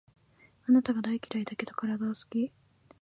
[0.67, 2.51] あなたが大嫌いだけど、体は好き